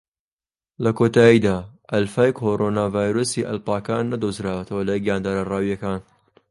لە 0.83 0.91
کۆتایدا، 0.99 1.55
ئەلفای 1.91 2.31
کۆرۆنا 2.39 2.85
ڤایرۆسی 2.95 3.47
ئەڵپاکان 3.47 4.03
نەدۆزراوەتەوە 4.11 4.83
لە 4.89 4.95
گیاندارە 5.03 5.43
ڕاویەکان. 5.51 5.99